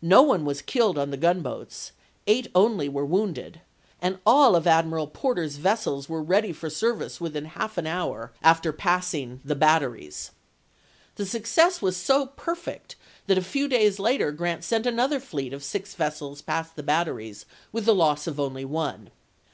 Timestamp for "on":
0.96-1.10